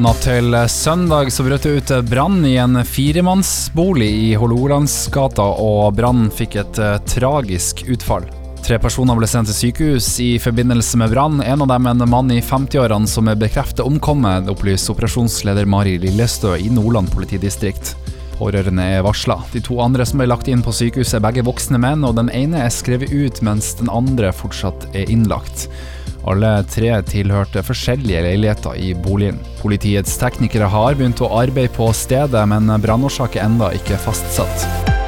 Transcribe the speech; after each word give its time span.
Natt 0.00 0.22
til 0.24 0.54
søndag 0.72 1.28
så 1.28 1.44
brøt 1.44 1.66
det 1.66 1.72
ut 1.76 1.90
brann 2.08 2.38
i 2.48 2.54
en 2.56 2.78
firemannsbolig 2.88 4.08
i 4.08 4.30
Hålogalandsgata, 4.40 5.44
og 5.60 5.92
brannen 5.98 6.30
fikk 6.32 6.56
et 6.62 6.80
uh, 6.80 6.94
tragisk 7.04 7.82
utfall. 7.84 8.24
Tre 8.64 8.78
personer 8.80 9.18
ble 9.18 9.28
sendt 9.28 9.50
til 9.50 9.58
sykehus 9.58 10.08
i 10.24 10.30
forbindelse 10.40 11.02
med 11.02 11.12
brann. 11.12 11.42
En 11.44 11.66
av 11.66 11.68
dem 11.74 11.90
en 11.92 12.06
mann 12.08 12.32
i 12.32 12.40
50-årene 12.40 13.12
som 13.12 13.28
er 13.28 13.36
bekreftet 13.42 13.84
omkommet, 13.84 14.48
opplyser 14.48 14.94
operasjonsleder 14.94 15.68
Mari 15.68 15.98
Lillestø 16.00 16.54
i 16.56 16.72
Nordland 16.72 17.12
politidistrikt. 17.12 17.92
Pårørende 18.40 18.88
er 18.96 19.04
varsla. 19.04 19.42
De 19.52 19.60
to 19.60 19.82
andre 19.84 20.08
som 20.08 20.22
ble 20.22 20.30
lagt 20.32 20.48
inn 20.48 20.64
på 20.64 20.72
sykehuset 20.80 21.18
er 21.20 21.26
begge 21.28 21.44
voksne 21.44 21.82
menn, 21.82 22.08
og 22.08 22.16
den 22.16 22.32
ene 22.32 22.64
er 22.64 22.72
skrevet 22.72 23.12
ut 23.12 23.44
mens 23.44 23.74
den 23.76 23.92
andre 23.92 24.32
fortsatt 24.32 24.88
er 24.94 25.12
innlagt. 25.12 25.68
Alle 26.28 26.52
tre 26.68 26.92
tilhørte 27.08 27.62
forskjellige 27.64 28.22
leiligheter 28.26 28.76
i 28.76 28.92
boligen. 28.94 29.40
Politiets 29.62 30.18
teknikere 30.20 30.68
har 30.68 30.98
begynt 30.98 31.24
å 31.24 31.32
arbeide 31.40 31.72
på 31.76 31.88
stedet, 31.96 32.46
men 32.52 32.68
brannårsak 32.82 33.38
er 33.40 33.48
enda 33.48 33.72
ikke 33.76 34.00
fastsatt. 34.04 34.99